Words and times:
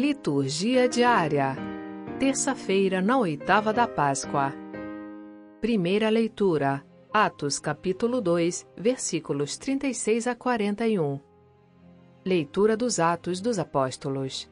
Liturgia 0.00 0.88
diária. 0.88 1.56
Terça-feira, 2.20 3.02
na 3.02 3.18
oitava 3.18 3.72
da 3.72 3.88
Páscoa. 3.88 4.54
Primeira 5.60 6.08
leitura. 6.08 6.86
Atos 7.12 7.58
capítulo 7.58 8.20
2, 8.20 8.64
versículos 8.76 9.58
36 9.58 10.28
a 10.28 10.36
41. 10.36 11.18
Leitura 12.24 12.76
dos 12.76 13.00
Atos 13.00 13.40
dos 13.40 13.58
Apóstolos. 13.58 14.48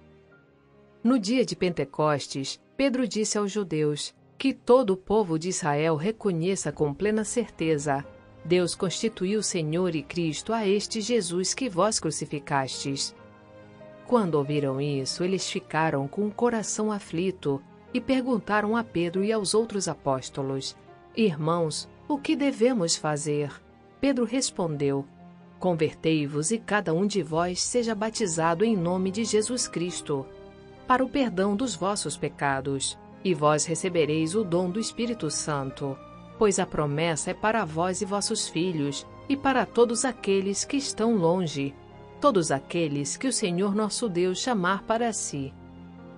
No 1.01 1.17
dia 1.17 1.45
de 1.45 1.55
Pentecostes, 1.55 2.61
Pedro 2.77 3.07
disse 3.07 3.39
aos 3.39 3.53
judeus 3.53 4.13
que 4.37 4.53
todo 4.53 4.95
o 4.95 4.97
povo 4.97 5.39
de 5.39 5.51
Israel 5.51 5.95
reconheça 5.95 6.73
com 6.73 6.93
plena 6.93 7.23
certeza: 7.23 8.05
Deus 8.45 8.75
constituiu 8.75 9.41
Senhor 9.45 9.95
e 9.95 10.03
Cristo 10.03 10.53
a 10.53 10.67
este 10.67 11.01
Jesus 11.01 11.55
que 11.55 11.69
vós 11.69 12.01
crucificastes. 12.01 13.15
Quando 14.07 14.37
ouviram 14.37 14.81
isso, 14.81 15.25
eles 15.25 15.51
ficaram 15.51 16.07
com 16.07 16.29
o 16.29 16.31
coração 16.31 16.93
aflito 16.93 17.61
e 17.93 18.01
perguntaram 18.01 18.77
a 18.77 18.85
Pedro 18.85 19.25
e 19.25 19.33
aos 19.33 19.53
outros 19.53 19.89
apóstolos: 19.89 20.77
Irmãos, 21.17 21.89
o 22.07 22.17
que 22.17 22.37
devemos 22.37 22.95
fazer? 22.95 23.51
Pedro 24.01 24.25
respondeu: 24.25 25.05
Convertei-vos 25.59 26.53
e 26.53 26.59
cada 26.59 26.95
um 26.95 27.05
de 27.05 27.21
vós 27.21 27.61
seja 27.61 27.95
batizado 27.97 28.65
em 28.65 28.77
nome 28.77 29.11
de 29.11 29.25
Jesus 29.25 29.67
Cristo, 29.67 30.25
para 30.87 31.05
o 31.05 31.09
perdão 31.09 31.57
dos 31.57 31.75
vossos 31.75 32.17
pecados, 32.17 32.97
e 33.25 33.35
vós 33.35 33.65
recebereis 33.65 34.37
o 34.37 34.45
dom 34.45 34.71
do 34.71 34.79
Espírito 34.79 35.29
Santo, 35.31 35.99
pois 36.39 36.61
a 36.61 36.67
promessa 36.67 37.33
é 37.33 37.35
para 37.35 37.65
vós 37.65 38.01
e 38.03 38.05
vossos 38.05 38.47
filhos, 38.49 39.05
e 39.29 39.37
para 39.37 39.67
todos 39.67 40.05
aqueles 40.05 40.65
que 40.65 40.77
estão 40.77 41.17
longe 41.17 41.75
todos 42.21 42.51
aqueles 42.51 43.17
que 43.17 43.29
o 43.29 43.33
Senhor 43.33 43.75
nosso 43.75 44.09
Deus 44.09 44.39
chamar 44.39 44.83
para 44.83 45.13
si. 45.13 45.53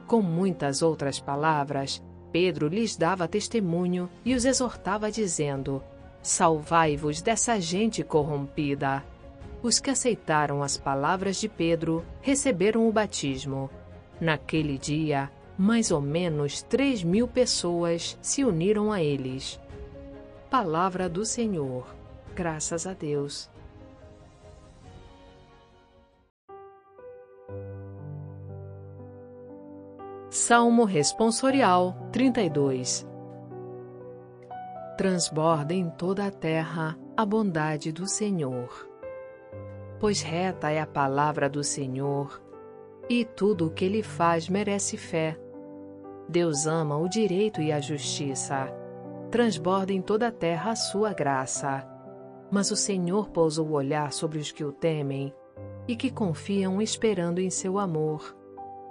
Com 0.06 0.22
muitas 0.22 0.82
outras 0.82 1.20
palavras, 1.20 2.02
Pedro 2.32 2.68
lhes 2.68 2.96
dava 2.96 3.28
testemunho 3.28 4.08
e 4.24 4.34
os 4.34 4.44
exortava, 4.44 5.10
dizendo: 5.10 5.82
Salvai-vos 6.22 7.22
dessa 7.22 7.60
gente 7.60 8.02
corrompida. 8.02 9.04
Os 9.62 9.80
que 9.80 9.90
aceitaram 9.90 10.62
as 10.62 10.76
palavras 10.76 11.40
de 11.40 11.48
Pedro 11.48 12.04
receberam 12.20 12.88
o 12.88 12.92
batismo. 12.92 13.68
Naquele 14.20 14.78
dia, 14.78 15.30
mais 15.56 15.90
ou 15.90 16.00
menos 16.00 16.62
três 16.62 17.02
mil 17.02 17.26
pessoas 17.26 18.16
se 18.22 18.44
uniram 18.44 18.92
a 18.92 19.02
eles. 19.02 19.60
Palavra 20.48 21.08
do 21.08 21.24
Senhor. 21.24 21.86
Graças 22.34 22.86
a 22.86 22.92
Deus. 22.92 23.50
Salmo 30.48 30.84
Responsorial 30.84 31.94
32 32.10 33.06
Transborda 34.96 35.74
em 35.74 35.90
toda 35.90 36.24
a 36.24 36.30
terra 36.30 36.98
a 37.14 37.26
bondade 37.26 37.92
do 37.92 38.06
Senhor. 38.06 38.88
Pois 40.00 40.22
reta 40.22 40.70
é 40.70 40.80
a 40.80 40.86
palavra 40.86 41.50
do 41.50 41.62
Senhor, 41.62 42.42
e 43.10 43.26
tudo 43.26 43.66
o 43.66 43.70
que 43.70 43.84
ele 43.84 44.02
faz 44.02 44.48
merece 44.48 44.96
fé. 44.96 45.38
Deus 46.26 46.66
ama 46.66 46.96
o 46.96 47.10
direito 47.10 47.60
e 47.60 47.70
a 47.70 47.78
justiça. 47.78 48.72
Transborda 49.30 49.92
em 49.92 50.00
toda 50.00 50.28
a 50.28 50.32
terra 50.32 50.70
a 50.70 50.76
sua 50.76 51.12
graça. 51.12 51.86
Mas 52.50 52.70
o 52.70 52.76
Senhor 52.76 53.28
pousou 53.28 53.66
o 53.66 53.72
olhar 53.72 54.14
sobre 54.14 54.38
os 54.38 54.50
que 54.50 54.64
o 54.64 54.72
temem 54.72 55.30
e 55.86 55.94
que 55.94 56.10
confiam 56.10 56.80
esperando 56.80 57.38
em 57.38 57.50
seu 57.50 57.78
amor 57.78 58.37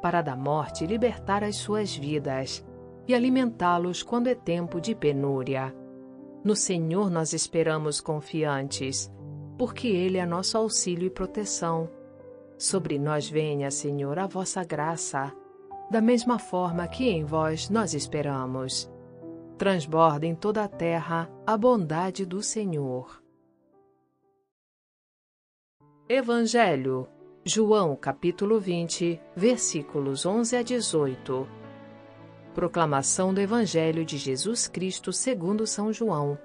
para 0.01 0.21
da 0.21 0.35
morte 0.35 0.85
libertar 0.85 1.43
as 1.43 1.55
suas 1.55 1.95
vidas 1.95 2.65
e 3.07 3.15
alimentá-los 3.15 4.03
quando 4.03 4.27
é 4.27 4.35
tempo 4.35 4.81
de 4.81 4.93
penúria. 4.93 5.73
No 6.43 6.55
Senhor 6.55 7.09
nós 7.09 7.33
esperamos 7.33 7.99
confiantes, 7.99 9.11
porque 9.57 9.87
Ele 9.87 10.17
é 10.17 10.25
nosso 10.25 10.57
auxílio 10.57 11.07
e 11.07 11.09
proteção. 11.09 11.89
Sobre 12.57 12.99
nós 12.99 13.29
venha, 13.29 13.71
Senhor, 13.71 14.17
a 14.19 14.27
vossa 14.27 14.63
graça, 14.63 15.33
da 15.89 16.01
mesma 16.01 16.37
forma 16.37 16.87
que 16.87 17.09
em 17.09 17.23
vós 17.23 17.69
nós 17.69 17.93
esperamos. 17.93 18.91
Transborda 19.57 20.25
em 20.25 20.35
toda 20.35 20.63
a 20.63 20.67
terra 20.67 21.29
a 21.45 21.57
bondade 21.57 22.25
do 22.25 22.43
Senhor. 22.43 23.21
Evangelho 26.09 27.07
João 27.49 27.95
capítulo 27.95 28.59
20, 28.59 29.21
versículos 29.33 30.25
11 30.25 30.57
a 30.57 30.61
18. 30.61 31.47
Proclamação 32.53 33.33
do 33.33 33.39
Evangelho 33.39 34.03
de 34.03 34.17
Jesus 34.17 34.67
Cristo 34.67 35.13
segundo 35.13 35.65
São 35.65 35.93
João. 35.93 36.37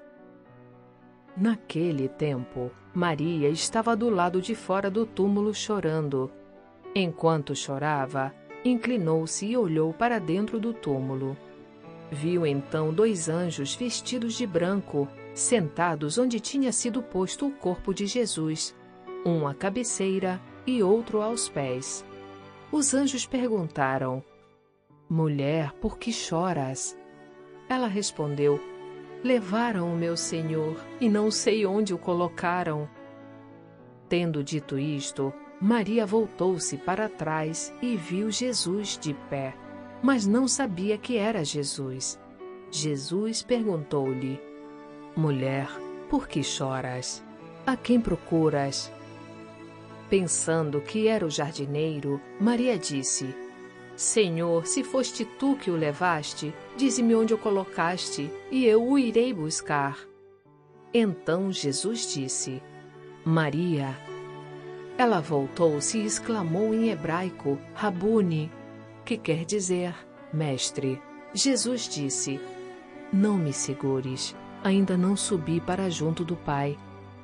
Naquele 1.35 2.07
tempo, 2.07 2.71
Maria 2.93 3.49
estava 3.49 3.97
do 3.97 4.09
lado 4.09 4.41
de 4.41 4.55
fora 4.55 4.89
do 4.89 5.05
túmulo 5.05 5.53
chorando. 5.53 6.31
Enquanto 6.95 7.53
chorava, 7.53 8.33
inclinou-se 8.63 9.45
e 9.45 9.57
olhou 9.57 9.91
para 9.91 10.19
dentro 10.19 10.57
do 10.57 10.73
túmulo. 10.73 11.35
Viu 12.09 12.47
então 12.47 12.93
dois 12.93 13.27
anjos 13.27 13.75
vestidos 13.75 14.35
de 14.35 14.47
branco, 14.47 15.09
sentados 15.33 16.17
onde 16.17 16.39
tinha 16.39 16.71
sido 16.71 17.03
posto 17.03 17.47
o 17.47 17.51
corpo 17.51 17.93
de 17.93 18.05
Jesus, 18.07 18.73
um 19.25 19.45
à 19.45 19.53
cabeceira 19.53 20.39
e 20.65 20.81
outro 20.81 21.21
aos 21.21 21.49
pés. 21.49 22.05
Os 22.71 22.93
anjos 22.93 23.25
perguntaram: 23.25 24.23
Mulher, 25.09 25.71
por 25.73 25.97
que 25.97 26.11
choras? 26.11 26.97
Ela 27.69 27.87
respondeu: 27.87 28.59
Levaram 29.23 29.93
o 29.93 29.97
meu 29.97 30.17
senhor 30.17 30.75
e 30.99 31.07
não 31.07 31.29
sei 31.29 31.65
onde 31.65 31.93
o 31.93 31.97
colocaram. 31.97 32.89
Tendo 34.09 34.43
dito 34.43 34.77
isto, 34.77 35.33
Maria 35.61 36.05
voltou-se 36.05 36.77
para 36.77 37.07
trás 37.07 37.73
e 37.81 37.95
viu 37.95 38.29
Jesus 38.29 38.97
de 38.97 39.13
pé, 39.29 39.55
mas 40.01 40.27
não 40.27 40.47
sabia 40.47 40.97
que 40.97 41.17
era 41.17 41.45
Jesus. 41.45 42.19
Jesus 42.69 43.43
perguntou-lhe: 43.43 44.41
Mulher, 45.15 45.69
por 46.09 46.27
que 46.27 46.43
choras? 46.43 47.23
A 47.65 47.77
quem 47.77 48.01
procuras? 48.01 48.91
Pensando 50.13 50.79
que 50.79 51.07
era 51.07 51.25
o 51.25 51.29
jardineiro, 51.31 52.21
Maria 52.39 52.77
disse: 52.77 53.35
Senhor, 53.95 54.67
se 54.67 54.83
foste 54.83 55.25
tu 55.25 55.55
que 55.55 55.71
o 55.71 55.75
levaste, 55.75 56.53
dize-me 56.77 57.15
onde 57.15 57.33
o 57.33 57.37
colocaste, 57.39 58.29
e 58.51 58.63
eu 58.63 58.87
o 58.87 58.99
irei 58.99 59.33
buscar. 59.33 59.97
Então 60.93 61.51
Jesus 61.51 62.13
disse: 62.13 62.61
Maria. 63.25 63.97
Ela 64.99 65.19
voltou-se 65.19 65.97
e 65.97 66.05
exclamou 66.05 66.75
em 66.75 66.89
hebraico: 66.89 67.57
Rabuni, 67.73 68.51
que 69.03 69.17
quer 69.17 69.43
dizer 69.45 69.95
mestre. 70.31 71.01
Jesus 71.33 71.89
disse: 71.89 72.39
Não 73.11 73.35
me 73.35 73.51
segures, 73.51 74.35
ainda 74.63 74.95
não 74.95 75.17
subi 75.17 75.59
para 75.59 75.89
junto 75.89 76.23
do 76.23 76.35
Pai, 76.35 76.77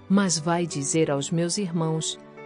mas 0.10 0.40
vai 0.40 0.66
dizer 0.66 1.12
aos 1.12 1.30
meus 1.30 1.60
irmãos 1.60 2.18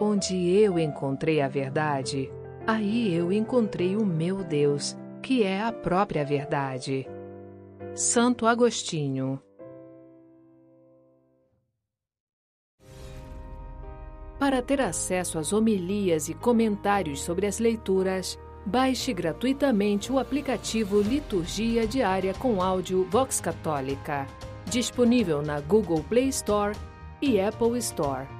Onde 0.00 0.48
eu 0.50 0.78
encontrei 0.78 1.40
a 1.40 1.48
verdade, 1.48 2.30
aí 2.66 3.12
eu 3.12 3.32
encontrei 3.32 3.96
o 3.96 4.06
meu 4.06 4.44
Deus, 4.44 4.96
que 5.20 5.42
é 5.42 5.60
a 5.60 5.72
própria 5.72 6.24
verdade. 6.24 7.06
Santo 7.94 8.46
Agostinho 8.46 9.42
Para 14.38 14.62
ter 14.62 14.80
acesso 14.80 15.36
às 15.36 15.52
homilias 15.52 16.28
e 16.28 16.34
comentários 16.34 17.20
sobre 17.20 17.44
as 17.44 17.58
leituras, 17.58 18.38
baixe 18.64 19.12
gratuitamente 19.12 20.12
o 20.12 20.18
aplicativo 20.18 21.00
Liturgia 21.00 21.88
Diária 21.88 22.32
com 22.34 22.62
áudio 22.62 23.04
Vox 23.10 23.40
Católica, 23.40 24.28
disponível 24.66 25.42
na 25.42 25.60
Google 25.60 26.04
Play 26.04 26.28
Store 26.28 26.76
e 27.20 27.40
Apple 27.40 27.76
Store. 27.78 28.37